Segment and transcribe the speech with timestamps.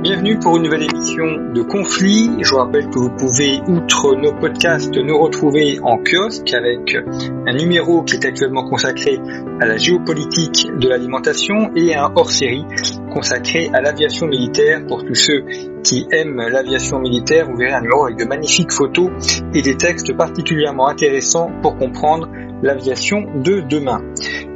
[0.00, 2.30] Bienvenue pour une nouvelle émission de Conflit.
[2.40, 6.96] Je vous rappelle que vous pouvez, outre nos podcasts, nous retrouver en kiosque avec
[7.46, 9.18] un numéro qui est actuellement consacré
[9.60, 12.64] à la géopolitique de l'alimentation et un hors-série
[13.12, 14.86] consacré à l'aviation militaire.
[14.86, 15.44] Pour tous ceux
[15.82, 19.10] qui aiment l'aviation militaire, vous verrez un numéro avec de magnifiques photos
[19.52, 22.28] et des textes particulièrement intéressants pour comprendre
[22.62, 24.00] l'aviation de demain.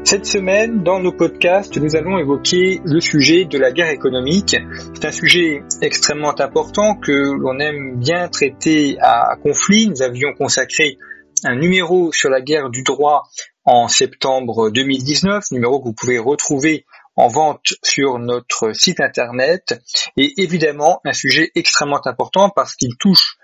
[0.05, 4.57] Cette semaine, dans nos podcasts, nous allons évoquer le sujet de la guerre économique.
[4.95, 9.89] C'est un sujet extrêmement important que l'on aime bien traiter à conflit.
[9.89, 10.99] Nous avions consacré
[11.45, 13.23] un numéro sur la guerre du droit
[13.65, 16.85] en septembre 2019, numéro que vous pouvez retrouver
[17.17, 19.81] en vente sur notre site internet.
[20.17, 23.37] Et évidemment, un sujet extrêmement important parce qu'il touche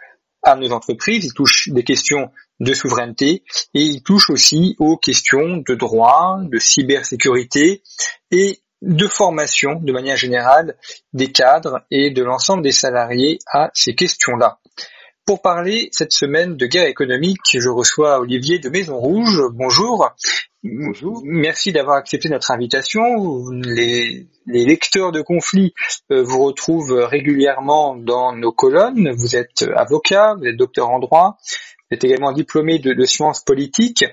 [0.42, 3.42] à nos entreprises, il touche des questions de souveraineté
[3.75, 7.83] et il touche aussi aux questions de droit, de cybersécurité
[8.31, 10.77] et de formation de manière générale
[11.12, 14.59] des cadres et de l'ensemble des salariés à ces questions-là.
[15.29, 19.42] Pour parler cette semaine de guerre économique, je reçois Olivier de Maison Rouge.
[19.53, 20.09] Bonjour.
[20.64, 21.20] Bonjour.
[21.23, 23.51] Merci d'avoir accepté notre invitation.
[23.51, 25.75] Les, les lecteurs de conflits
[26.11, 29.11] euh, vous retrouvent régulièrement dans nos colonnes.
[29.12, 31.36] Vous êtes avocat, vous êtes docteur en droit,
[31.91, 34.05] êtes également diplômé de, de sciences politiques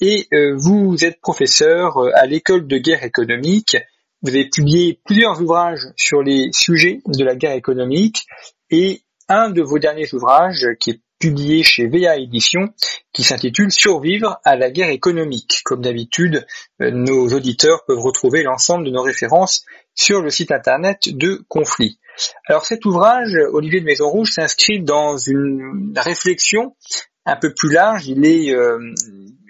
[0.00, 3.76] et euh, vous êtes professeur euh, à l'école de guerre économique.
[4.22, 8.26] Vous avez publié plusieurs ouvrages sur les sujets de la guerre économique
[8.70, 12.74] et un de vos derniers ouvrages qui est publié chez VA Éditions
[13.12, 15.60] qui s'intitule Survivre à la guerre économique.
[15.64, 16.44] Comme d'habitude,
[16.80, 19.64] euh, nos auditeurs peuvent retrouver l'ensemble de nos références
[19.94, 21.98] sur le site internet de Conflit.
[22.46, 26.74] Alors cet ouvrage, Olivier de Maison Rouge, s'inscrit dans une réflexion
[27.24, 28.06] un peu plus large.
[28.08, 28.78] Il est euh,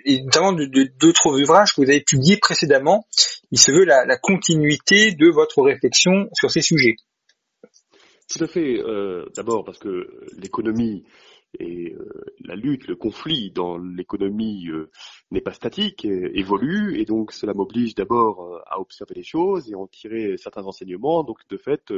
[0.04, 3.06] et notamment d'autres ouvrages que vous avez publiés précédemment.
[3.50, 6.96] Il se veut la, la continuité de votre réflexion sur ces sujets.
[8.28, 8.78] Tout à fait.
[8.80, 11.04] Euh, D'abord parce que l'économie
[11.58, 14.90] et euh, la lutte, le conflit dans l'économie euh,
[15.30, 19.70] n'est pas statique, euh, évolue, et donc cela m'oblige d'abord euh, à observer les choses
[19.70, 21.24] et en tirer certains enseignements.
[21.24, 21.92] Donc de fait,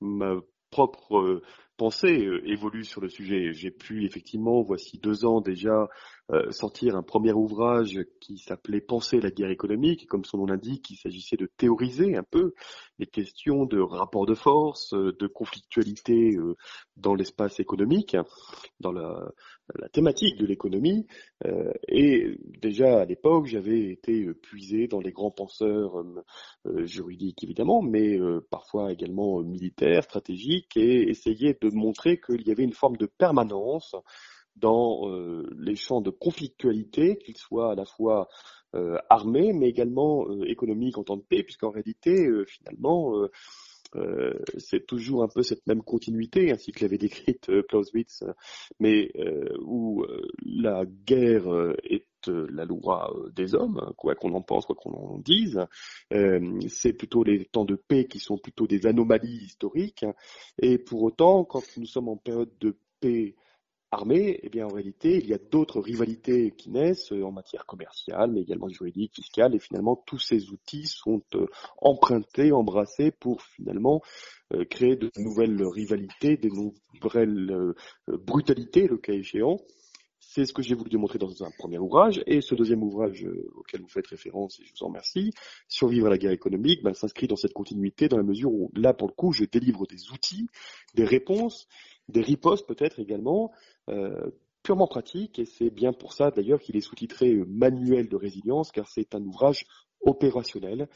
[0.00, 0.34] ma
[0.70, 1.42] propre
[1.76, 3.52] pensée évolue sur le sujet.
[3.52, 5.88] J'ai pu effectivement, voici deux ans déjà,
[6.32, 10.06] euh, sortir un premier ouvrage qui s'appelait Penser la guerre économique.
[10.08, 12.52] Comme son nom l'indique, il s'agissait de théoriser un peu
[12.98, 16.56] les questions de rapport de force, euh, de conflictualité euh,
[16.96, 18.16] dans l'espace économique,
[18.80, 19.30] dans la,
[19.74, 21.06] la thématique de l'économie.
[21.88, 26.04] et déjà à l'époque, j'avais été puisé dans les grands penseurs
[26.84, 28.18] juridiques évidemment, mais
[28.50, 33.94] parfois également militaires, stratégiques, et essayer de montrer qu'il y avait une forme de permanence
[34.56, 38.28] dans euh, les champs de conflictualité, qu'ils soient à la fois
[38.74, 43.12] euh, armés, mais également euh, économiques en temps de paix, puisqu'en réalité, finalement,
[44.58, 48.24] c'est toujours un peu cette même continuité, ainsi que l'avait décrite Clausewitz,
[48.80, 49.10] mais
[49.60, 50.04] où
[50.44, 55.60] la guerre est la loi des hommes, quoi qu'on en pense, quoi qu'on en dise.
[56.68, 60.04] c'est plutôt les temps de paix qui sont plutôt des anomalies historiques.
[60.60, 63.36] Et pour autant, quand nous sommes en période de paix
[63.90, 67.66] armée, eh bien en réalité, il y a d'autres rivalités qui naissent euh, en matière
[67.66, 71.46] commerciale, mais également juridique, fiscale, et finalement tous ces outils sont euh,
[71.78, 74.02] empruntés, embrassés pour finalement
[74.52, 77.74] euh, créer de nouvelles rivalités, de nouvelles
[78.08, 79.58] brutalités, le cas échéant.
[80.18, 82.22] C'est ce que j'ai voulu démontrer dans un premier ouvrage.
[82.26, 85.32] Et ce deuxième ouvrage auquel vous faites référence, et je vous en remercie,
[85.68, 88.92] Survivre à la guerre économique, ben, s'inscrit dans cette continuité dans la mesure où, là,
[88.92, 90.46] pour le coup, je délivre des outils,
[90.94, 91.68] des réponses,
[92.08, 93.52] des ripostes peut-être également,
[93.88, 94.30] euh,
[94.62, 98.72] purement pratique, et c'est bien pour ça d'ailleurs qu'il est sous-titré euh, Manuel de résilience,
[98.72, 99.64] car c'est un ouvrage
[100.02, 100.88] opérationnel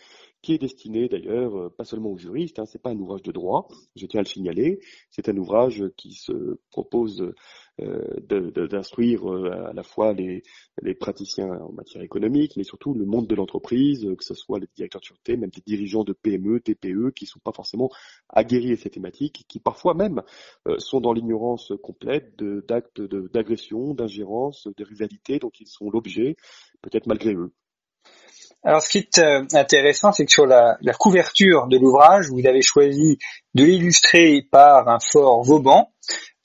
[0.43, 3.33] qui est destiné d'ailleurs euh, pas seulement aux juristes, hein, c'est pas un ouvrage de
[3.33, 4.81] droit, je tiens à le signaler,
[5.11, 7.33] c'est un ouvrage qui se propose
[7.81, 10.43] euh, d'instruire euh, à la fois les,
[10.83, 14.69] les, praticiens en matière économique, mais surtout le monde de l'entreprise, que ce soit les
[14.75, 17.91] directeurs de sûreté, même des dirigeants de PME, TPE, qui sont pas forcément
[18.29, 20.23] aguerris à ces thématiques, qui parfois même
[20.79, 26.37] sont dans l'ignorance complète d'actes d'agression, d'ingérence, de rivalité dont ils sont l'objet,
[26.83, 27.53] peut-être malgré eux.
[28.63, 32.47] Alors, ce qui est euh, intéressant, c'est que sur la, la couverture de l'ouvrage, vous
[32.47, 33.19] avez choisi
[33.55, 35.91] de l'illustrer par un fort Vauban.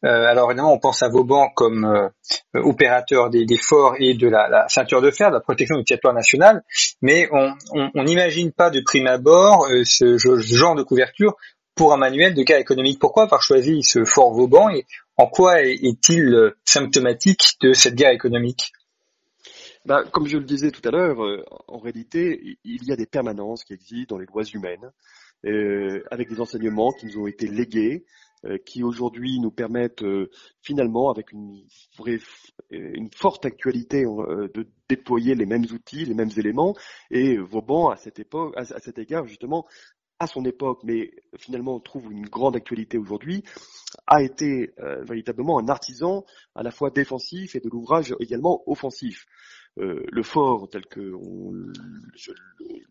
[0.05, 2.09] Euh, alors évidemment, on pense à Vauban comme euh,
[2.53, 5.83] opérateur des, des, forts et de la, la, ceinture de fer, de la protection du
[5.83, 6.63] territoire national,
[7.01, 11.35] mais on n'imagine pas de prime abord euh, ce, genre de couverture
[11.75, 12.99] pour un manuel de cas économique.
[12.99, 14.85] Pourquoi avoir choisi ce fort Vauban et
[15.17, 18.73] en quoi est-il symptomatique de cette guerre économique?
[19.85, 23.05] Bah, comme je le disais tout à l'heure, euh, en réalité, il y a des
[23.05, 24.91] permanences qui existent dans les lois humaines,
[25.45, 28.05] euh, avec des enseignements qui nous ont été légués,
[28.45, 31.61] euh, qui aujourd'hui nous permettent euh, finalement, avec une,
[31.97, 32.17] vraie,
[32.71, 36.75] une forte actualité, de déployer les mêmes outils, les mêmes éléments.
[37.11, 39.67] Et Vauban, à cette époque, à, cet égard, justement,
[40.17, 43.43] à son époque, mais finalement trouve une grande actualité aujourd'hui,
[44.07, 44.71] a été
[45.03, 49.25] véritablement un artisan à la fois défensif et de l'ouvrage également offensif.
[49.77, 51.53] Euh, le fort, tel que on,
[52.15, 52.31] je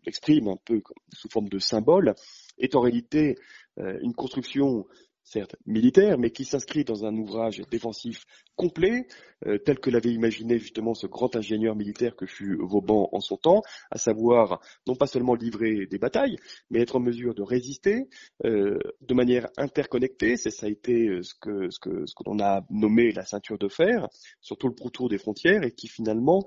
[0.05, 0.81] l'exprime un peu
[1.13, 2.13] sous forme de symbole,
[2.59, 3.37] est en réalité
[3.79, 4.85] euh, une construction
[5.25, 8.25] certes militaire, mais qui s'inscrit dans un ouvrage défensif
[8.55, 9.07] complet,
[9.45, 13.35] euh, tel que l'avait imaginé justement ce grand ingénieur militaire que fut Vauban en son
[13.35, 13.61] temps,
[13.91, 16.37] à savoir non pas seulement livrer des batailles,
[16.69, 18.07] mais être en mesure de résister
[18.45, 20.37] euh, de manière interconnectée.
[20.37, 23.57] C'est ça a été euh, ce que ce que ce qu'on a nommé la ceinture
[23.57, 24.07] de fer,
[24.41, 26.43] surtout le pourtour des frontières, et qui finalement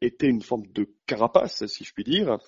[0.00, 2.38] était une forme de carapace, si je puis dire,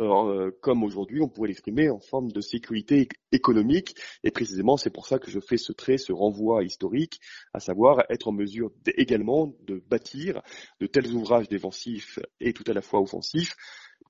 [0.00, 3.96] euh, comme aujourd'hui on pourrait l'exprimer en forme de sécurité économique.
[4.22, 7.20] Et précisément, c'est pour ça que je fais ce trait, ce renvoi historique,
[7.52, 10.42] à savoir être en mesure également de bâtir
[10.80, 13.56] de tels ouvrages défensifs et tout à la fois offensifs,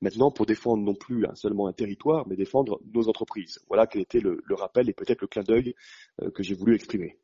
[0.01, 3.59] maintenant pour défendre non plus seulement un territoire, mais défendre nos entreprises.
[3.69, 5.75] Voilà quel était le, rappel et peut-être le clin d'œil
[6.23, 7.19] euh, que j'ai voulu exprimer.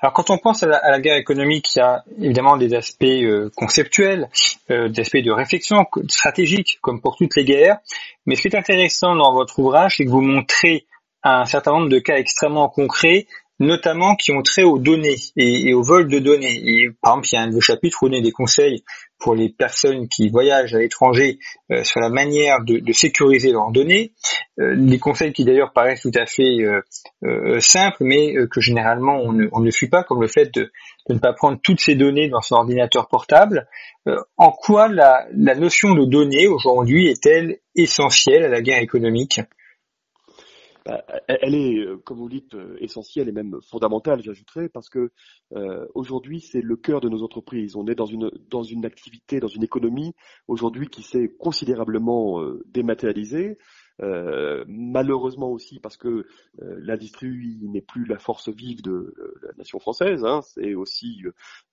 [0.00, 3.50] Alors quand on pense à la, guerre économique, il y a évidemment des aspects euh,
[3.56, 4.28] conceptuels,
[4.70, 7.78] euh, des aspects de réflexion stratégique, comme pour toutes les guerres.
[8.26, 10.86] Mais ce qui est intéressant dans votre ouvrage, c'est que vous montrez
[11.22, 13.26] un certain nombre de cas extrêmement concrets
[13.60, 16.88] notamment qui ont trait aux données et, au vol de données.
[17.02, 18.82] Par exemple, il y a un de chapitres où vous donnez des conseils
[19.18, 21.38] pour les personnes qui voyagent à l'étranger
[21.70, 24.12] euh, sur la manière de, sécuriser leurs données.
[24.58, 29.32] Euh, des conseils qui d'ailleurs paraissent tout à fait euh, simples, mais que généralement on
[29.32, 30.72] ne, on suit pas, comme le fait de,
[31.10, 33.68] ne pas prendre toutes ces données dans son ordinateur portable.
[34.38, 39.40] en quoi la, notion de données aujourd'hui est-elle essentielle à la guerre économique?
[40.84, 45.10] Elle est, euh, comme vous dites, euh, essentielle et même fondamentale, j'ajouterais, parce que
[45.54, 47.76] euh, aujourd'hui c'est le cœur de nos entreprises.
[47.76, 50.14] On est dans une dans une activité, dans une économie
[50.48, 53.58] aujourd'hui qui s'est considérablement dématérialisée.
[54.66, 56.26] malheureusement aussi parce que
[56.58, 61.22] l'industrie n'est plus la force vive de, la nation française, hein, c'est aussi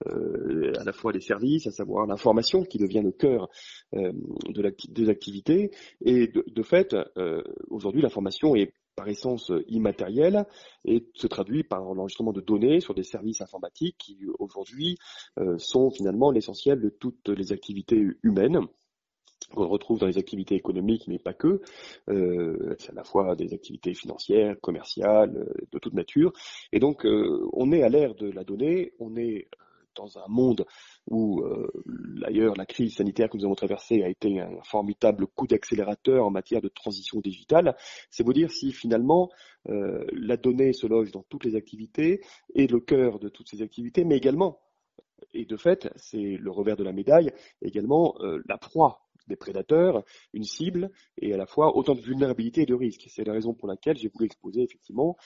[0.05, 3.49] à la fois les services, à savoir l'information qui devient le cœur
[3.93, 5.71] de des activités.
[6.01, 6.95] Et de, de fait,
[7.69, 10.45] aujourd'hui l'information est par essence immatérielle
[10.83, 14.97] et se traduit par l'enregistrement de données sur des services informatiques qui aujourd'hui
[15.39, 18.59] euh, sont finalement l'essentiel de toutes les activités humaines
[19.53, 21.61] qu'on retrouve dans les activités économiques, mais pas que.
[22.09, 26.33] Euh, c'est à la fois des activités financières, commerciales, euh, de toute nature.
[26.73, 29.47] Et donc, on est à l'ère de la donnée, on est
[29.97, 30.65] dans un monde
[31.07, 31.67] où, euh,
[32.21, 36.31] d'ailleurs, la crise sanitaire que nous avons traversée a été un formidable coup d'accélérateur en
[36.31, 37.75] matière de transition digitale,
[38.09, 39.29] c'est vous dire si finalement
[39.69, 42.21] euh, la donnée se loge dans toutes les activités
[42.53, 44.59] et le cœur de toutes ces activités, mais également,
[45.33, 50.05] et de fait, c'est le revers de la médaille, également euh, la proie des prédateurs,
[50.31, 53.07] une cible, et à la fois autant de vulnérabilité et de risques.
[53.09, 55.17] C'est la raison pour laquelle j'ai voulu exposer effectivement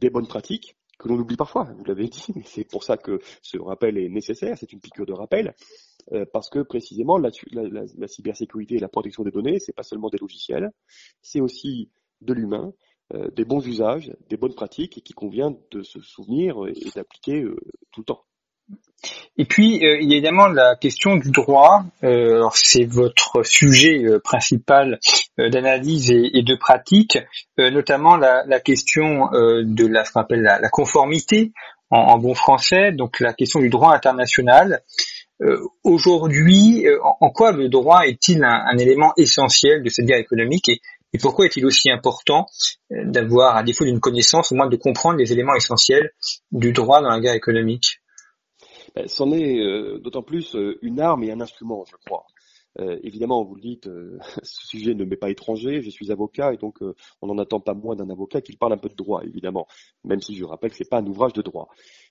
[0.00, 3.18] des bonnes pratiques que l'on oublie parfois, vous l'avez dit, mais c'est pour ça que
[3.42, 5.54] ce rappel est nécessaire, c'est une piqûre de rappel,
[6.12, 7.30] euh, parce que précisément la,
[8.06, 10.70] cybersécurité et la protection des données, c'est pas seulement des logiciels,
[11.22, 11.90] c'est aussi
[12.20, 12.72] de l'humain,
[13.14, 17.42] euh, des bons usages, des bonnes pratiques et qui convient de se souvenir et d'appliquer
[17.42, 17.56] euh,
[17.90, 18.24] tout le temps.
[19.38, 21.82] Et puis, euh, il y a évidemment la question du droit.
[22.04, 24.98] Euh, alors, c'est votre sujet euh, principal
[25.38, 27.18] d'analyse et, de pratique,
[27.56, 31.52] notamment la, question de la, ce qu'on appelle la, conformité
[31.88, 34.82] en, bon français, donc la question du droit international.
[35.84, 36.84] Aujourd'hui,
[37.20, 40.80] en, quoi le droit est-il un, élément essentiel de cette guerre économique et,
[41.14, 42.46] et pourquoi est-il aussi important
[42.90, 46.10] d'avoir, à défaut d'une connaissance, au moins de comprendre les éléments essentiels
[46.52, 47.99] du droit dans la guerre économique?
[49.06, 52.26] C'en est euh, d'autant plus euh, une arme et un instrument, je crois.
[52.78, 56.54] Euh, évidemment, vous le dites, euh, ce sujet ne m'est pas étranger, je suis avocat
[56.54, 58.94] et donc euh, on n'en attend pas moins d'un avocat qu'il parle un peu de
[58.94, 59.66] droit, évidemment,
[60.04, 61.68] même si je rappelle que ce n'est pas un ouvrage de droit.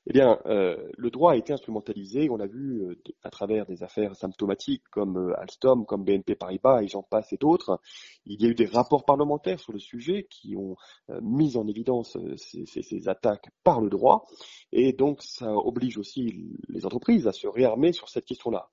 [0.07, 4.83] Eh bien, le droit a été instrumentalisé, on l'a vu à travers des affaires symptomatiques
[4.91, 7.79] comme Alstom, comme BNP Paribas et j'en passe et d'autres.
[8.25, 10.77] Il y a eu des rapports parlementaires sur le sujet qui ont
[11.21, 14.25] mis en évidence ces, ces attaques par le droit
[14.71, 18.69] et donc ça oblige aussi les entreprises à se réarmer sur cette question-là.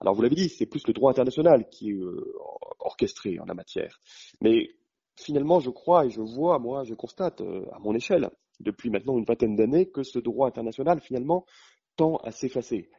[0.00, 2.34] Alors vous l'avez dit, c'est plus le droit international qui est euh,
[2.78, 4.00] orchestré en la matière.
[4.40, 4.70] Mais
[5.16, 8.30] finalement, je crois et je vois, moi, je constate euh, à mon échelle,
[8.60, 11.44] depuis maintenant une vingtaine d'années, que ce droit international, finalement,
[11.96, 12.90] tend à s'effacer.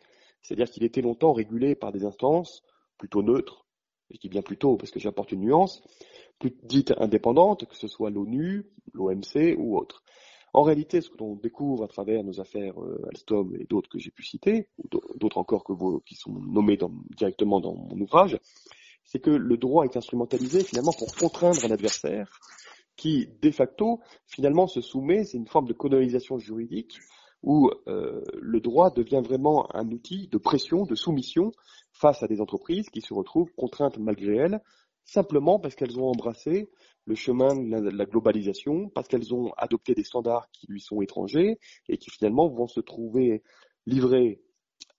[0.42, 2.64] C'est-à-dire qu'il était longtemps régulé par des instances
[2.98, 3.66] plutôt neutres,
[4.12, 5.82] je dis bien plutôt parce que j'apporte une nuance,
[6.40, 10.04] plus dites indépendantes, que ce soit l'ONU, l'OMC ou autres.
[10.54, 14.00] En réalité, ce que l'on découvre à travers nos affaires euh, Alstom et d'autres que
[14.00, 14.68] j'ai pu citer,
[15.16, 16.78] d'autres encore que vous, qui sont nommés
[17.16, 18.38] directement dans mon ouvrage,
[19.06, 22.40] c'est que le droit est instrumentalisé finalement pour contraindre un adversaire
[22.98, 27.00] qui, de facto, finalement se soumet, c'est une forme de colonisation juridique
[27.44, 31.52] où euh, le droit devient vraiment un outil de pression, de soumission
[31.92, 34.62] face à des entreprises qui se retrouvent contraintes malgré elles,
[35.04, 36.70] simplement parce qu'elles ont embrassé
[37.06, 41.58] le chemin de la, globalisation parce qu'elles ont adopté des standards qui lui sont étrangers
[41.90, 43.44] et qui finalement vont se trouver
[43.86, 44.42] livrées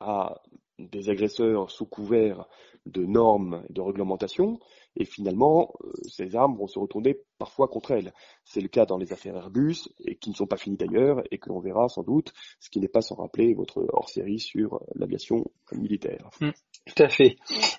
[0.00, 0.42] à
[0.78, 2.46] des agresseurs sous couvert
[2.86, 4.58] de normes et de réglementations,
[4.96, 8.12] et finalement, euh, ces armes vont se retourner parfois contre elles.
[8.44, 11.38] C'est le cas dans les affaires Airbus, et qui ne sont pas finies d'ailleurs, et
[11.38, 15.44] que l'on verra sans doute, ce qui n'est pas sans rappeler votre hors-série sur l'aviation
[15.72, 16.28] militaire.
[16.40, 16.50] Hmm.
[16.86, 17.36] tout à fait.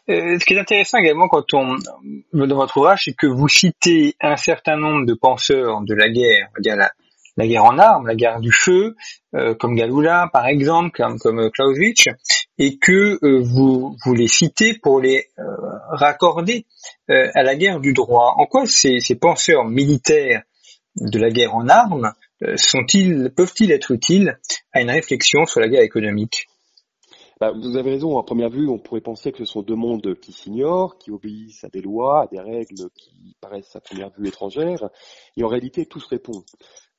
[0.10, 1.76] Euh, ce qui est intéressant également quand on
[2.34, 6.50] dans votre ouvrage, c'est que vous citez un certain nombre de penseurs de la guerre,
[6.52, 6.92] on va dire la,
[7.38, 8.96] la guerre en armes, la guerre du feu,
[9.36, 12.08] euh, comme Galula par exemple, comme, comme Clausewitz,
[12.58, 15.44] et que euh, vous, vous les citez pour les euh,
[15.90, 16.66] raccorder
[17.08, 18.34] à la guerre du droit.
[18.38, 20.44] En quoi ces, ces penseurs militaires
[20.96, 22.14] de la guerre en armes
[22.56, 24.38] sont-ils, peuvent-ils être utiles
[24.72, 26.48] à une réflexion sur la guerre économique?
[27.40, 30.16] Bah, vous avez raison, à première vue, on pourrait penser que ce sont deux mondes
[30.22, 34.28] qui s'ignorent, qui obéissent à des lois, à des règles qui paraissent à première vue
[34.28, 34.90] étrangères,
[35.36, 36.44] et en réalité tout se répond.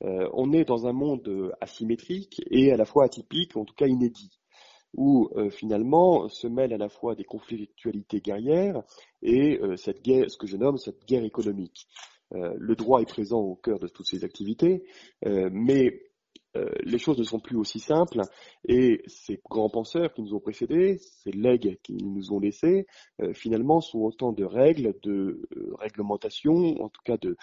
[0.03, 3.87] Euh, on est dans un monde asymétrique et à la fois atypique, en tout cas
[3.87, 4.29] inédit,
[4.95, 8.81] où euh, finalement se mêlent à la fois des conflictualités guerrières
[9.21, 11.87] et euh, cette guerre, ce que je nomme cette guerre économique.
[12.31, 14.83] le droit est présent au cœur de toutes ces activités,
[15.23, 16.01] mais
[16.55, 18.21] euh, les choses ne sont plus aussi simples
[18.67, 22.87] et ces grands penseurs qui nous ont précédés, ces legs qui nous ont laissés,
[23.21, 27.35] euh, finalement sont autant de règles, de euh, réglementations, en tout cas de,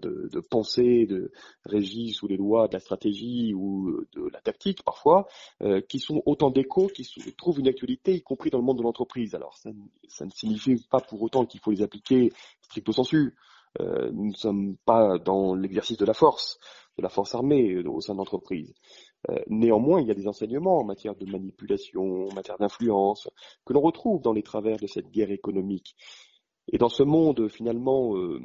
[0.00, 1.32] de, de pensée, de
[1.64, 5.26] régie sous les lois de la stratégie ou de la tactique parfois,
[5.88, 9.34] qui sont autant d'échos qui trouvent une actualité, y compris dans le monde de l'entreprise.
[9.34, 9.70] Alors ça,
[10.08, 12.32] ça, ne signifie pas pour autant qu'il faut les appliquer
[12.62, 13.34] stricto sensu.
[13.78, 16.58] nous ne sommes pas dans l'exercice de la force
[16.96, 18.72] de la force armée euh, au sein de l'entreprise.
[19.30, 23.28] Euh, néanmoins, il y a des enseignements en matière de manipulation, en matière d'influence,
[23.64, 25.94] que l'on retrouve dans les travers de cette guerre économique.
[26.72, 28.40] Et dans ce monde, finalement, euh,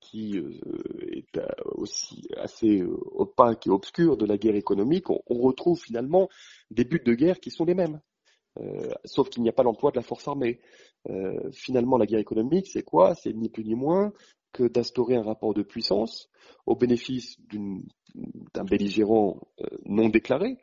[0.00, 1.40] qui est
[1.76, 6.28] aussi assez opaque et obscur de la guerre économique, on, retrouve finalement
[6.70, 8.00] des buts de guerre qui sont les mêmes.
[9.04, 10.60] sauf qu'il n'y a pas l'emploi de la force armée.
[11.52, 13.14] finalement, la guerre économique, c'est quoi?
[13.14, 14.12] C'est ni plus ni moins
[14.56, 16.30] que d'instaurer un rapport de puissance
[16.64, 20.56] au bénéfice d'un belligérant euh, non déclaré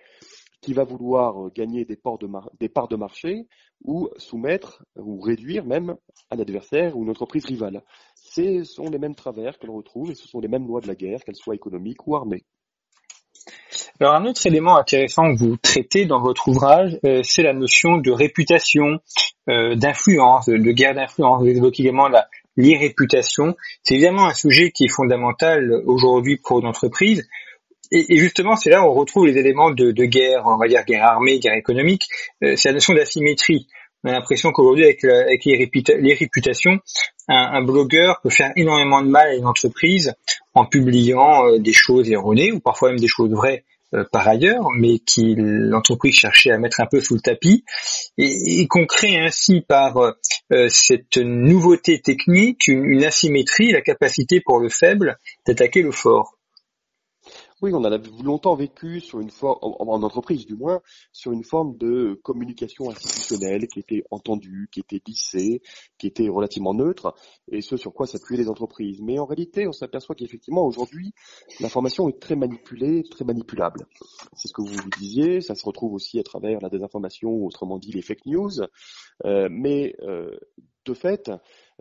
[0.62, 3.48] qui va vouloir gagner des, parts de, marché
[3.84, 5.96] ou soumettre ou réduire même
[6.32, 7.84] un adversaire ou une entreprise rivale.
[8.16, 10.88] Ce sont les mêmes travers que l'on retrouve et ce sont les mêmes lois de
[10.88, 12.46] la guerre, qu'elles soient économiques ou armées.
[14.00, 17.98] Alors un autre élément intéressant que vous traitez dans votre ouvrage, euh, c'est la notion
[17.98, 19.00] de réputation,
[19.50, 21.42] euh, d'influence, de, guerre d'influence.
[21.42, 23.56] Vous évoquez également la, l'irréputation.
[23.84, 27.28] C'est évidemment un sujet qui est fondamental aujourd'hui pour une entreprise.
[27.92, 31.06] Et, justement, c'est là où on retrouve les éléments de, guerre, on va dire guerre
[31.06, 32.08] armée, guerre économique.
[32.44, 33.68] Euh, c'est la notion d'asymétrie.
[34.04, 35.70] On a l'impression qu'aujourd'hui, avec, avec les,
[37.30, 40.14] un, blogueur peut faire énormément de mal à une entreprise
[40.56, 44.70] en publiant euh, des choses erronées ou parfois même des choses vraies euh, par ailleurs,
[44.76, 47.64] mais qui l'entreprise cherchait à mettre un peu sous le tapis,
[48.18, 50.16] et, qu'on crée ainsi par
[50.70, 56.38] cette nouveauté technique une, asymétrie, la capacité pour le faible d'attaquer le fort.
[57.64, 60.82] Oui, on a longtemps vécu sur une forme, en, entreprise du moins,
[61.14, 65.62] sur une forme de communication institutionnelle qui était entendue, qui était lissée,
[65.98, 67.16] qui était relativement neutre,
[67.50, 69.00] et ce sur quoi s'appuyaient les entreprises.
[69.02, 71.14] Mais en réalité, on s'aperçoit qu'effectivement aujourd'hui,
[71.62, 73.88] l'information est très manipulée, très manipulable.
[74.34, 77.94] C'est ce que vous disiez, ça se retrouve aussi à travers la désinformation, autrement dit
[77.94, 78.60] les fake news.
[79.24, 80.38] Euh, mais euh,
[80.84, 81.32] de fait,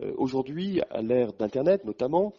[0.01, 2.31] euh, aujourd'hui, à l'ère d'Internet notamment,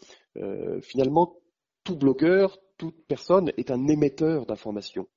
[0.80, 1.36] finalement,
[1.84, 5.08] tout blogueur, toute personne est un émetteur d'informations.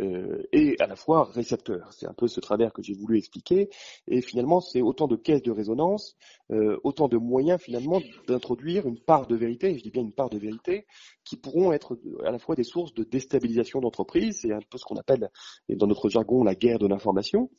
[0.00, 1.92] Euh, et à la fois récepteur.
[1.92, 3.68] C'est un peu ce travers que j'ai voulu expliquer.
[4.06, 6.16] Et finalement, c'est autant de caisses de résonance,
[6.52, 10.30] euh, autant de moyens finalement d'introduire une part de vérité, je dis bien une part
[10.30, 10.86] de vérité,
[11.24, 14.84] qui pourront être à la fois des sources de déstabilisation d'entreprise, c'est un peu ce
[14.84, 15.30] qu'on appelle
[15.68, 17.50] dans notre jargon la guerre de l'information,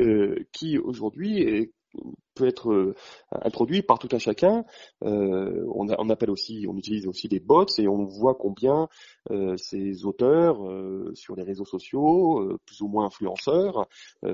[0.00, 1.70] euh, qui aujourd'hui
[2.34, 2.94] peut être euh,
[3.30, 4.64] introduit par tout un chacun.
[5.04, 8.88] Euh, on, appelle aussi, on utilise aussi des bots et on voit combien
[9.30, 10.58] euh, ces auteurs
[11.14, 13.86] sur les réseaux sociaux, plus ou moins influenceurs,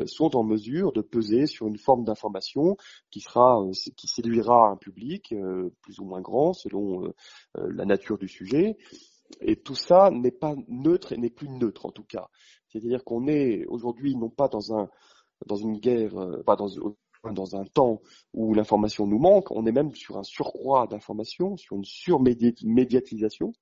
[0.06, 2.76] sont en mesure de peser sur une forme d'information
[3.10, 3.62] qui sera,
[3.96, 5.34] qui séduira un public
[5.82, 7.12] plus ou moins grand selon
[7.54, 8.76] la nature du sujet.
[9.40, 12.28] Et tout ça n'est pas neutre et n'est plus neutre en tout cas.
[12.68, 14.88] C'est-à-dire qu'on est aujourd'hui non pas dans un
[15.46, 16.14] dans une guerre,
[16.44, 16.68] pas dans
[17.24, 18.00] dans un temps
[18.32, 23.52] où l'information nous manque, on est même sur un surcroît d'information, sur une surmédiatisation.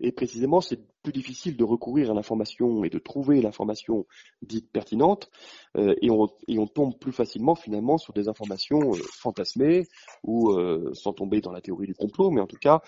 [0.00, 4.06] Et précisément, c'est plus difficile de recourir à l'information et de trouver l'information
[4.42, 5.28] dite pertinente,
[5.76, 9.88] euh, et, on, et, on, tombe plus facilement finalement sur des informations euh, fantasmées
[10.22, 12.80] ou euh, sans tomber dans la théorie du complot, mais en tout cas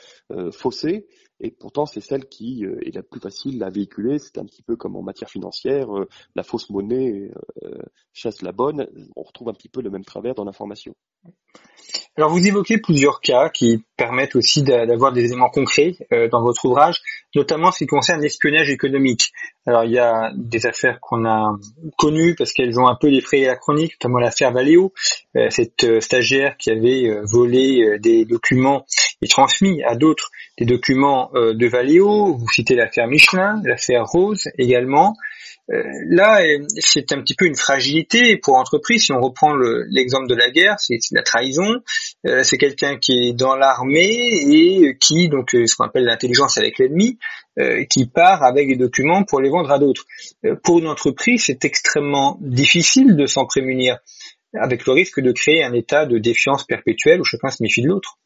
[0.53, 1.09] faussées.
[1.41, 4.19] Et pourtant, c'est celle qui est la plus facile à véhiculer.
[4.19, 5.89] C'est un petit peu comme en matière financière,
[6.35, 7.31] la fausse monnaie
[8.13, 8.87] chasse la bonne.
[9.17, 10.95] On retrouve un petit peu le même travers dans l'information.
[12.17, 16.65] Alors vous évoquez plusieurs cas qui permettent aussi d'avoir des éléments concrets euh, dans votre
[16.65, 17.01] ouvrage,
[17.37, 19.31] notamment ce qui concerne l'espionnage économique.
[19.65, 21.57] Alors il y a des affaires qu'on a
[21.97, 24.93] connues parce qu'elles ont un peu défrayé la chronique, notamment l'affaire Valéo,
[25.37, 28.85] euh, cette euh, stagiaire qui avait volé des documents
[29.23, 32.35] et transmis à d'autres des documents de Valéo.
[32.35, 35.15] Vous citez l'affaire Michelin, l'affaire Rose également.
[35.73, 39.05] Euh, là, euh, c'est un petit peu une fragilité pour l'entreprise.
[39.05, 39.55] Si on reprend
[39.89, 41.81] l'exemple de la guerre, c'est la trahison.
[42.27, 46.79] Euh, c'est quelqu'un qui est dans l'armée et qui, donc, ce qu'on appelle l'intelligence avec
[46.79, 47.19] l'ennemi,
[47.91, 50.07] qui part avec des documents pour les vendre à d'autres.
[50.63, 53.99] pour une entreprise, c'est extrêmement difficile de s'en prémunir,
[54.55, 57.89] avec le risque de créer un état de défiance perpétuelle où chacun se méfie de
[57.89, 58.17] l'autre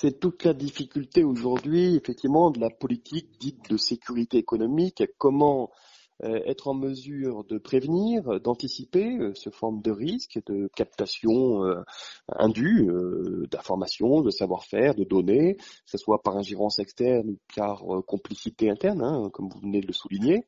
[0.00, 5.02] c'est toute la difficulté aujourd'hui, effectivement, de la politique dite de sécurité économique.
[5.18, 5.89] Comment euh,
[6.22, 11.82] être en mesure de prévenir, d'anticiper euh, ce forme de risque de captation euh,
[12.28, 12.88] indue
[13.50, 19.02] d'informations, de savoir-faire, de données, que ce soit par ingérence externe ou par complicité interne,
[19.02, 20.46] hein, comme vous venez de le souligner.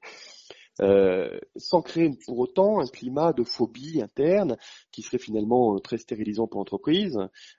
[0.80, 4.56] Euh, sans créer pour autant un climat de phobie interne
[4.90, 7.18] qui serait finalement très stérilisant pour l'entreprise,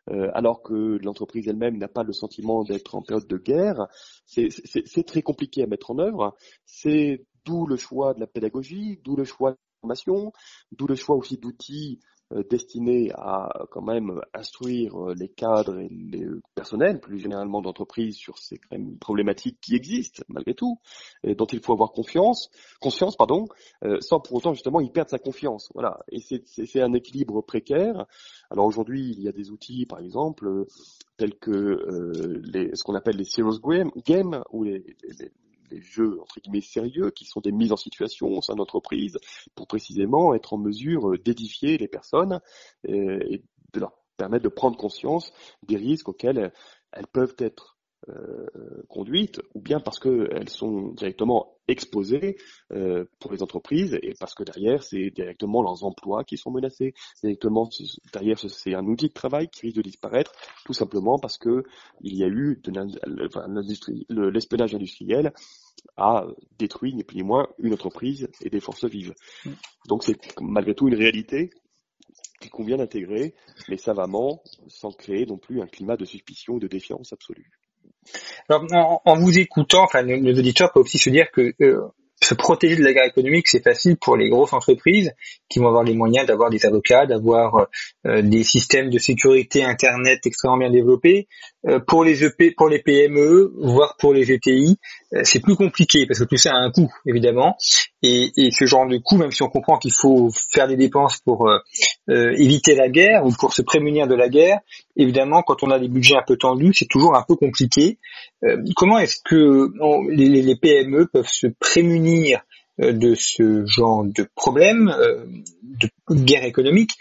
[0.10, 3.88] euh, alors que l'entreprise elle-même n'a pas le sentiment d'être en période de guerre.
[4.26, 6.36] C'est très compliqué à mettre en œuvre.
[6.65, 10.32] C'est D'où le choix de la pédagogie, d'où le choix de la formation,
[10.71, 11.99] d'où le choix aussi d'outils
[12.34, 16.25] euh, destinés à quand même instruire euh, les cadres et les
[16.56, 18.60] personnels, plus généralement d'entreprise, sur ces
[18.99, 20.79] problématiques qui existent malgré tout,
[21.23, 23.45] et dont il faut avoir confiance, conscience, pardon,
[23.84, 25.69] euh, sans pour autant justement y perdre sa confiance.
[25.73, 28.06] Voilà, et c'est un équilibre précaire.
[28.49, 30.65] Alors aujourd'hui, il y a des outils, par exemple,
[31.17, 31.51] tels que
[32.51, 33.60] les, ce qu'on appelle les serious
[34.06, 34.84] games, ou les
[35.81, 39.17] jeux entre guillemets sérieux qui sont des mises en situation au sein d'entreprise
[39.55, 42.39] pour précisément être en mesure euh, d'édifier les personnes
[42.89, 45.33] euh, et de leur permettre de prendre conscience
[45.67, 46.51] des risques auxquels
[46.91, 47.72] elles peuvent être
[48.09, 48.47] euh,
[48.89, 52.37] conduites ou bien parce qu'elles sont directement exposées
[52.71, 56.93] euh, pour les entreprises et parce que derrière c'est directement leurs emplois qui sont menacés
[57.21, 57.69] directement
[58.11, 60.33] derrière c'est un outil de travail qui risque de disparaître
[60.65, 61.63] tout simplement parce que
[62.01, 65.31] il y a eu de l'espionnage industriel
[65.97, 66.25] a
[66.57, 69.13] détruit ni plus ni moins une entreprise et des forces vives.
[69.45, 69.51] Mm.
[69.87, 71.51] Donc c'est malgré tout une réalité
[72.39, 73.35] qu'il convient d'intégrer,
[73.69, 77.49] mais savamment, sans créer non plus un climat de suspicion et de défiance absolue.
[78.49, 81.81] En, vous écoutant, enfin, nos, auditeurs peuvent aussi se dire que euh,
[82.21, 85.11] se protéger de la guerre économique, c'est facile pour les grosses entreprises
[85.49, 87.67] qui vont avoir les moyens d'avoir des avocats, d'avoir
[88.05, 91.27] euh, des systèmes de sécurité Internet extrêmement bien développés.
[91.65, 94.78] Euh, pour les EP, pour les PME, voire pour les ETI,
[95.13, 97.56] euh, c'est plus compliqué parce que tout ça a un coût évidemment.
[98.02, 101.47] Et, ce genre de coût, même si on comprend qu'il faut faire des dépenses pour
[101.47, 101.60] euh,
[102.10, 104.60] éviter la guerre ou pour se prémunir de la guerre,
[104.97, 107.97] évidemment, quand on a des budgets un peu tendus, c'est toujours un peu compliqué.
[108.76, 109.71] comment est-ce que
[110.12, 112.41] les, PME peuvent se prémunir
[112.78, 114.93] de ce genre de problème,
[115.63, 116.91] de guerre économique,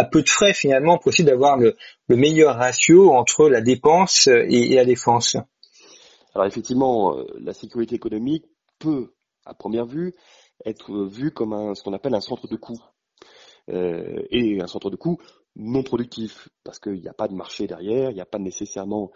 [0.00, 1.76] à peu de frais finalement possible d'avoir le,
[2.08, 5.36] meilleur ratio entre la dépense et, la défense.
[6.34, 8.46] Alors effectivement, euh, la sécurité économique
[8.78, 9.12] peut,
[9.44, 10.14] à première vue,
[10.64, 12.78] être vue comme un, ce qu'on appelle un centre de coût.
[13.68, 15.18] Euh, et un centre de coût
[15.54, 19.10] non productif, parce qu'il n'y a pas de marché derrière, il n'y a pas nécessairement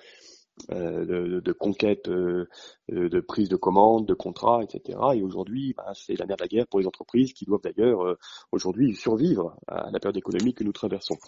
[0.71, 2.47] euh, de, conquête, euh,
[2.88, 4.99] de prise de commande, de contrat, etc.
[5.14, 8.03] Et aujourd'hui, bah, c'est la merde de la guerre pour les entreprises qui doivent d'ailleurs
[8.03, 8.19] euh,
[8.53, 11.19] aujourd'hui survivre à la période économique que nous traversons.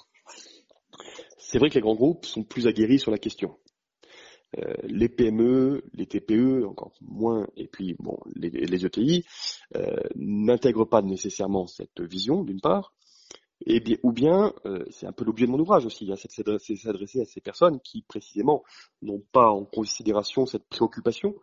[1.39, 3.59] C'est vrai que les grands groupes sont plus aguerris sur la question.
[4.85, 9.27] les PME, les TPE encore moins, et puis bon, les, les ETI
[10.15, 12.95] n'intègrent pas nécessairement cette vision d'une part,
[13.65, 16.31] et bien, ou bien, euh, c'est un peu l'objet de mon ouvrage aussi, hein, c'est
[16.77, 18.63] s'adresser à ces personnes qui précisément
[19.03, 21.35] n'ont pas en considération cette préoccupation.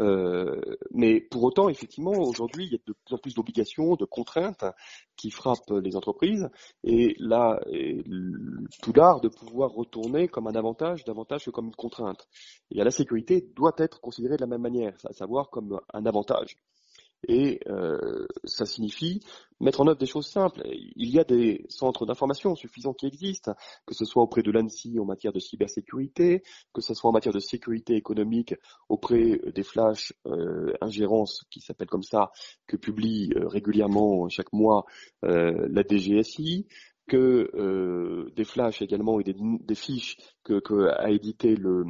[0.00, 0.60] Euh,
[0.92, 4.64] mais pour autant, effectivement, aujourd'hui, il y a de plus en plus d'obligations, de contraintes
[5.16, 6.48] qui frappent les entreprises,
[6.84, 7.60] et là,
[8.80, 12.28] tout l'art de pouvoir retourner comme un avantage, davantage que comme une contrainte.
[12.70, 16.56] Et la sécurité doit être considérée de la même manière, à savoir comme un avantage.
[17.26, 19.20] Et euh, ça signifie
[19.60, 20.62] mettre en œuvre des choses simples.
[20.64, 23.54] Il y a des centres d'information suffisants qui existent,
[23.86, 27.34] que ce soit auprès de l'ANSI en matière de cybersécurité, que ce soit en matière
[27.34, 28.54] de sécurité économique
[28.88, 32.30] auprès des flashs euh, ingérences qui s'appellent comme ça,
[32.66, 34.84] que publie euh, régulièrement chaque mois
[35.24, 36.66] euh, la DGSI,
[37.08, 41.84] que euh, des flashs également et des, fiches que, a édité le,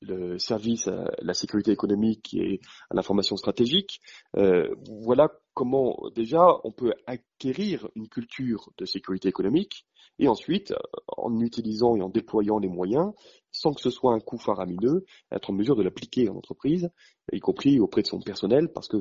[0.00, 4.00] le, service à la sécurité économique est à l'information stratégique.
[4.36, 9.86] Euh, voilà comment déjà on peut acquérir une culture de sécurité économique
[10.18, 10.72] et ensuite,
[11.08, 13.12] en utilisant et en déployant les moyens,
[13.50, 16.90] sans que ce soit un coût faramineux, être en mesure de l'appliquer en entreprise,
[17.32, 18.96] y compris auprès de son personnel, parce que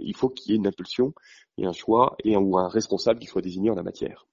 [0.00, 1.14] il faut qu'il y ait une impulsion
[1.56, 4.26] et un choix et un, ou un responsable qui soit désigné en la matière.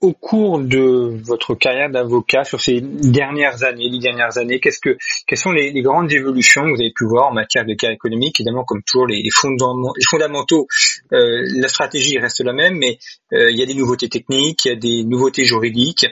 [0.00, 4.96] Au cours de votre carrière d'avocat sur ces dernières années, les dernières années, qu'est-ce que,
[5.26, 8.38] quelles sont les, grandes évolutions que vous avez pu voir en matière de cas économique?
[8.38, 10.68] Évidemment, comme toujours, les, fondamentaux,
[11.12, 12.98] euh, la stratégie reste la même, mais
[13.32, 16.06] euh, il y a des nouveautés techniques, il y a des nouveautés juridiques.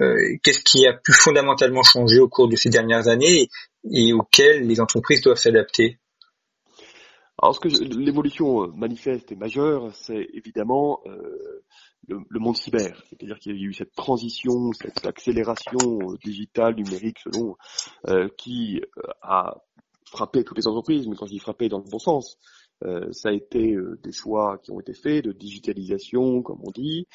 [0.00, 0.14] Euh,
[0.44, 3.48] qu'est-ce qui a pu fondamentalement changer au cours de ces dernières années
[3.90, 5.98] et, auxquelles les entreprises doivent s'adapter?
[7.42, 11.00] Alors, ce que l'évolution manifeste et majeure, c'est évidemment
[12.08, 13.02] le, monde cyber.
[13.08, 17.56] C'est-à-dire qu'il y a eu cette transition, cette accélération euh, digitale, numérique, selon,
[18.08, 19.56] euh, qui euh, a
[20.06, 22.38] frappé toutes les entreprises, mais quand je dis frappé dans le bon sens,
[23.12, 27.06] ça a été des choix qui ont été faits de digitalisation, comme on dit,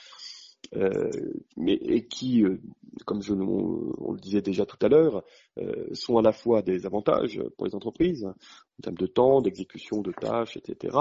[0.76, 1.10] euh,
[1.58, 2.62] mais et qui, euh,
[3.06, 5.24] comme je, on, le disait déjà tout à l'heure,
[5.58, 10.02] euh, sont à la fois des avantages pour les entreprises en termes de temps, d'exécution
[10.02, 10.96] de tâches, etc.,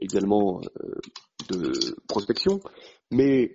[0.00, 0.60] également
[1.48, 1.72] de
[2.06, 2.60] prospection,
[3.10, 3.54] mais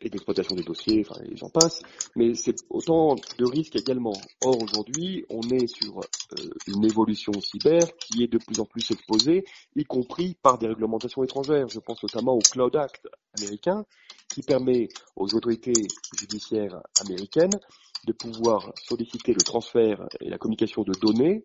[0.00, 1.82] et d'exploitation des dossiers, enfin, et j'en passe,
[2.16, 4.14] mais c'est autant de risques également.
[4.42, 8.90] Or, aujourd'hui, on est sur euh, une évolution cyber qui est de plus en plus
[8.90, 9.44] exposée,
[9.76, 11.68] y compris par des réglementations étrangères.
[11.68, 13.08] Je pense notamment au Cloud Act
[13.38, 13.84] américain,
[14.28, 15.86] qui permet aux autorités
[16.18, 17.58] judiciaires américaines
[18.06, 21.44] de pouvoir solliciter le transfert et la communication de données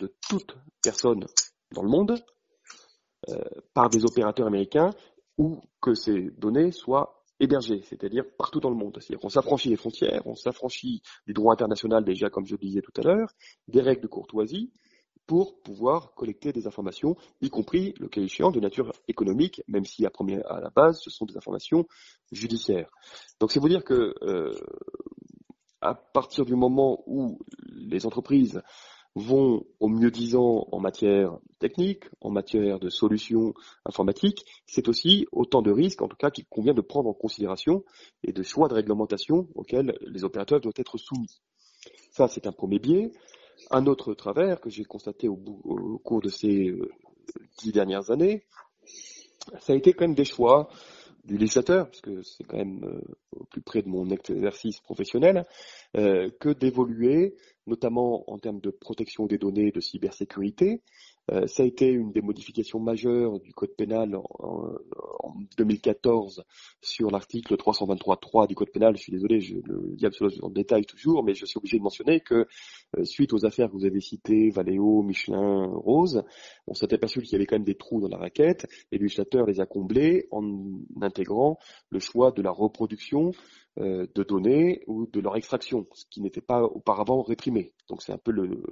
[0.00, 1.26] de toute personne
[1.72, 2.24] dans le monde
[3.28, 3.38] euh,
[3.74, 4.90] par des opérateurs américains
[5.38, 8.98] ou que ces données soient hébergé, c'est-à-dire partout dans le monde.
[9.00, 12.80] C'est-à-dire qu'on s'affranchit des frontières, on s'affranchit du droit international déjà, comme je le disais
[12.80, 13.32] tout à l'heure,
[13.68, 14.72] des règles de courtoisie,
[15.26, 20.04] pour pouvoir collecter des informations, y compris, le cas échéant, de nature économique, même si
[20.04, 21.86] à, première, à la base, ce sont des informations
[22.30, 22.90] judiciaires.
[23.40, 24.52] Donc c'est vous dire que euh,
[25.80, 28.62] à partir du moment où les entreprises
[29.14, 35.62] vont au mieux disant en matière technique, en matière de solutions informatiques, c'est aussi autant
[35.62, 37.84] de risques, en tout cas, qu'il convient de prendre en considération
[38.24, 41.40] et de choix de réglementation auxquels les opérateurs doivent être soumis.
[42.10, 43.12] Ça, c'est un premier biais.
[43.70, 45.36] Un autre travers que j'ai constaté au,
[46.02, 46.90] cours de ces euh,
[47.58, 48.44] dix dernières années,
[49.60, 50.68] ça a été quand même des choix
[51.24, 53.00] du législateur, parce que c'est quand même euh,
[53.32, 55.46] au plus près de mon exercice professionnel,
[55.96, 57.34] euh, que d'évoluer,
[57.66, 60.82] notamment en termes de protection des données, de cybersécurité,
[61.30, 64.74] Euh, ça a été une des modifications majeures du code pénal en,
[65.56, 66.44] 2014
[66.82, 68.96] sur l'article 323.3 du code pénal.
[68.96, 71.82] Je suis désolé, je le dis absolument en détail toujours, mais je suis obligé de
[71.82, 72.46] mentionner que
[72.98, 76.22] euh, suite aux affaires que vous avez citées, Valéo, Michelin, Rose,
[76.66, 79.04] on s'est aperçu qu'il y avait quand même des trous dans la raquette et le
[79.04, 80.42] législateur les a comblés en
[81.00, 81.58] intégrant
[81.90, 83.32] le choix de la reproduction
[83.76, 87.72] de données ou de leur extraction, ce qui n'était pas auparavant réprimé.
[87.88, 88.62] Donc c'est un peu le,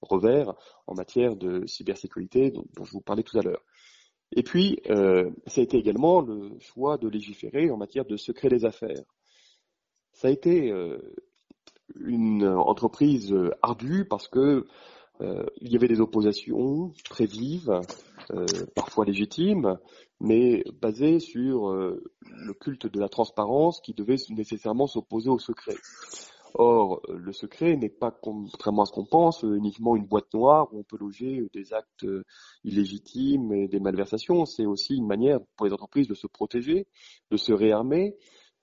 [0.00, 0.54] revers
[0.86, 3.62] en matière de cybersécurité dont, je vous parlais tout à l'heure.
[4.34, 8.48] Et puis, euh, ça a été également le choix de légiférer en matière de secret
[8.48, 9.04] des affaires.
[10.12, 10.98] Ça a été euh,
[11.94, 14.66] une entreprise ardue parce que
[15.60, 17.80] il y avait des oppositions très vives,
[18.74, 19.78] parfois légitimes,
[20.20, 25.76] mais basées sur le culte de la transparence qui devait nécessairement s'opposer au secret.
[26.54, 30.80] Or, le secret n'est pas, contrairement à ce qu'on pense, uniquement une boîte noire où
[30.80, 32.06] on peut loger des actes
[32.62, 34.44] illégitimes et des malversations.
[34.44, 36.86] C'est aussi une manière pour les entreprises de se protéger,
[37.30, 38.16] de se réarmer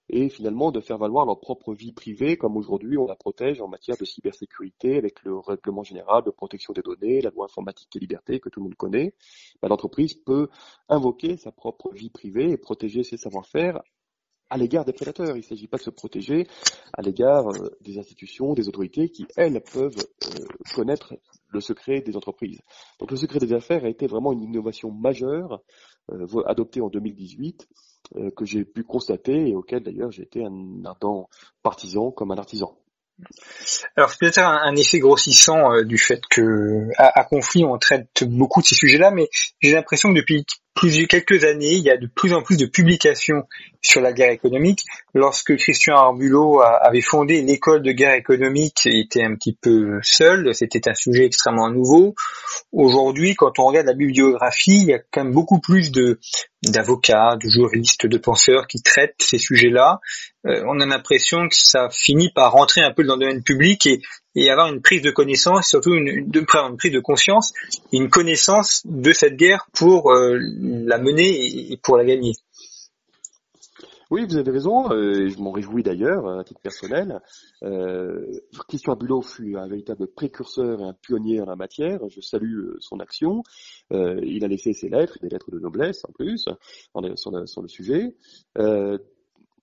[0.09, 3.67] et finalement de faire valoir leur propre vie privée, comme aujourd'hui on la protège en
[3.67, 7.99] matière de cybersécurité avec le règlement général de protection des données, la loi informatique et
[7.99, 9.13] liberté que tout le monde connaît.
[9.61, 10.49] Ben, l'entreprise peut
[10.89, 13.81] invoquer sa propre vie privée et protéger ses savoir-faire
[14.49, 15.35] à l'égard des prédateurs.
[15.35, 16.47] Il ne s'agit pas de se protéger
[16.93, 21.13] à l'égard euh, des institutions, des autorités qui, elles, peuvent euh, connaître
[21.49, 22.59] le secret des entreprises.
[22.99, 25.61] Donc le secret des affaires a été vraiment une innovation majeure
[26.11, 27.67] euh, adoptée en 2018
[28.15, 31.29] euh, que j'ai pu constater et auquel d'ailleurs j'ai été un ardent
[31.61, 32.75] partisan comme un artisan.
[33.95, 38.61] Alors c'est peut-être un, effet grossissant euh, du fait que à, conflit on traite beaucoup
[38.61, 39.27] de ces sujets-là, mais
[39.59, 40.45] j'ai l'impression que depuis
[41.07, 43.43] quelques années, il y a de plus en plus de publications
[43.81, 44.83] sur la guerre économique.
[45.13, 50.53] Lorsque Christian Arbulot avait fondé l'école de guerre économique, il était un petit peu seul,
[50.53, 52.15] c'était un sujet extrêmement nouveau.
[52.71, 56.19] Aujourd'hui, quand on regarde la bibliographie, il y a quand même beaucoup plus de
[56.63, 60.01] d'avocats, de juristes, de penseurs qui traitent ces sujets-là.
[60.45, 63.85] Euh, on a l'impression que ça finit par rentrer un peu dans le domaine public
[63.87, 64.01] et,
[64.35, 66.31] et avoir une prise de connaissance, surtout une,
[66.77, 67.53] prise de conscience,
[67.91, 72.33] une connaissance de cette guerre pour euh, la mener et pour la gagner.
[74.11, 77.21] Oui, vous avez raison, euh, je m'en réjouis d'ailleurs à titre personnel.
[77.61, 78.25] Euh,
[78.67, 82.77] Christian Abulot fut un véritable précurseur et un pionnier en la matière, je salue euh,
[82.79, 83.43] son action.
[83.93, 87.61] Euh, il a laissé ses lettres, des lettres de noblesse en plus, sur, le, sur
[87.61, 88.15] le sujet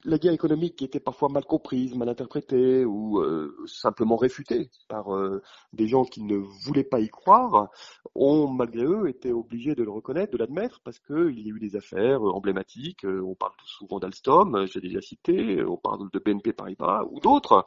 [0.04, 5.14] la guerre économique qui était parfois mal comprise, mal interprétée ou euh, simplement réfutée par
[5.14, 7.70] euh, des gens qui ne voulaient pas y croire,
[8.14, 11.58] ont malgré eux été obligés de le reconnaître, de l'admettre, parce qu'il y a eu
[11.58, 13.04] des affaires emblématiques.
[13.04, 17.64] Euh, on parle souvent d'Alstom, j'ai déjà cité, on parle de BNP Paribas ou d'autres,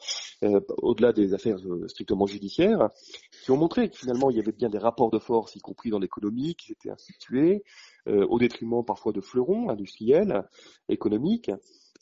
[0.77, 2.89] au-delà des affaires strictement judiciaires,
[3.43, 5.89] qui ont montré que finalement il y avait bien des rapports de force, y compris
[5.89, 7.63] dans l'économie, qui s'étaient institués,
[8.07, 10.43] au détriment parfois de fleurons industriels,
[10.87, 11.51] économiques.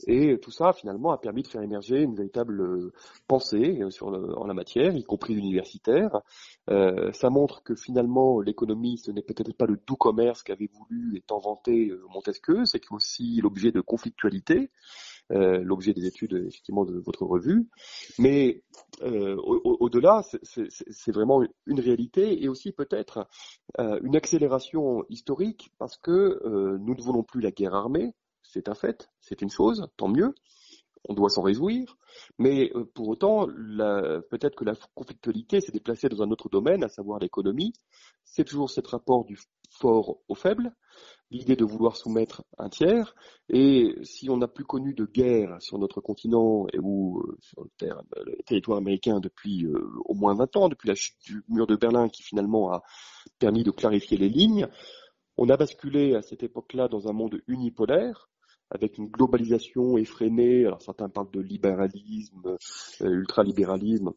[0.06, 2.94] Et tout ça, finalement, a permis de faire émerger une véritable euh,
[3.28, 6.22] pensée euh, sur en la matière, y compris universitaire.
[6.70, 11.18] Euh, ça montre que finalement, l'économie, ce n'est peut-être pas le doux commerce qu'avait voulu
[11.18, 14.70] et tant vanté euh, Montesquieu, c'est aussi l'objet de conflictualité,
[15.32, 17.68] euh, l'objet des études, effectivement, de votre revue.
[18.20, 18.64] Mais
[19.02, 23.28] au-delà, c'est vraiment une réalité et aussi peut-être
[23.78, 26.40] une accélération historique parce que
[26.78, 28.14] nous ne voulons plus la guerre armée,
[28.58, 30.34] c'est un fait, c'est une chose, tant mieux,
[31.08, 31.96] on doit s'en réjouir,
[32.40, 36.90] mais euh, pour autant, peut-être que la conflictualité s'est déplacée dans un autre domaine, à
[36.90, 37.74] savoir l'économie.
[38.26, 39.38] C'est toujours ce rapport du
[39.70, 40.74] fort au faible,
[41.30, 43.14] l'idée de vouloir soumettre un tiers,
[43.50, 47.64] et si on n'a plus connu de guerre sur notre continent et ou euh, sur
[47.64, 51.76] le, territoire américain depuis euh, au moins 20 ans, depuis la chute du mur de
[51.76, 52.82] Berlin qui finalement a
[53.38, 54.68] permis de clarifier les lignes,
[55.38, 58.30] on a basculé à cette époque-là dans un monde unipolaire,
[58.70, 60.66] avec une globalisation effrénée.
[60.66, 62.58] Alors certains parlent de libéralisme,
[63.02, 64.12] euh, ultralibéralisme,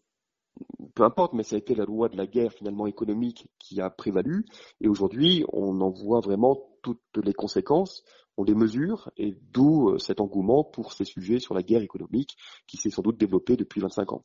[0.94, 3.90] peu importe, mais ça a été la loi de la guerre finalement économique qui a
[3.90, 4.44] prévalu.
[4.80, 8.04] Et aujourd'hui, on en voit vraiment toutes les conséquences,
[8.36, 12.36] on les mesure, et d'où euh, cet engouement pour ces sujets sur la guerre économique
[12.66, 14.24] qui s'est sans doute développé depuis 25 ans.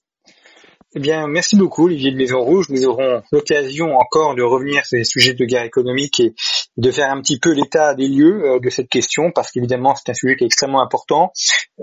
[0.95, 2.69] Eh bien, merci beaucoup Olivier de Maison Rouge.
[2.69, 6.33] Nous aurons l'occasion encore de revenir sur les sujets de guerre économique et
[6.77, 10.11] de faire un petit peu l'état des lieux euh, de cette question, parce qu'évidemment c'est
[10.11, 11.31] un sujet qui est extrêmement important,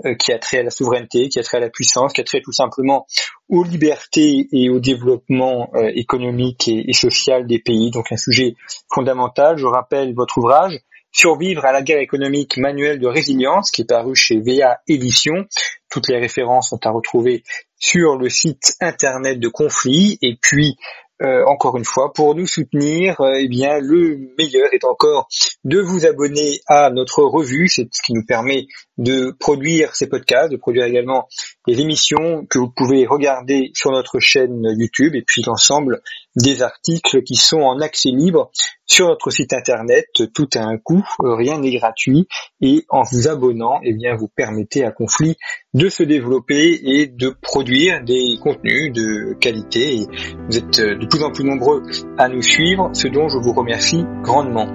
[0.05, 2.23] euh, qui a trait à la souveraineté, qui a trait à la puissance, qui a
[2.23, 3.07] trait tout simplement
[3.49, 7.91] aux libertés et au développement euh, économique et, social des pays.
[7.91, 8.55] Donc un sujet
[8.93, 9.57] fondamental.
[9.57, 10.79] Je rappelle votre ouvrage
[11.15, 15.45] Survivre à la guerre économique, manuel de résilience, qui est paru chez VA Édition.
[15.91, 17.43] Toutes les références sont à retrouver
[17.77, 20.17] sur le site internet de Conflit.
[20.23, 20.75] Et puis,
[21.21, 25.27] euh, encore une fois, pour nous soutenir, euh, eh bien, le meilleur est encore
[25.63, 27.67] de vous abonner à notre revue.
[27.69, 28.65] C'est ce qui nous permet
[28.97, 31.27] de produire ces podcasts, de produire également
[31.67, 36.01] des émissions que vous pouvez regarder sur notre chaîne YouTube et puis l'ensemble
[36.35, 38.51] des articles qui sont en accès libre
[38.85, 40.05] sur notre site internet.
[40.33, 42.27] Tout a un coût, rien n'est gratuit
[42.61, 45.35] et en vous abonnant, eh bien, vous permettez à Conflit
[45.73, 49.97] de se développer et de produire des contenus de qualité.
[49.97, 50.07] Et
[50.49, 51.83] vous êtes de plus en plus nombreux
[52.17, 54.67] à nous suivre, ce dont je vous remercie grandement.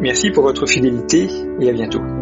[0.00, 1.28] Merci pour votre fidélité
[1.60, 2.21] et à bientôt.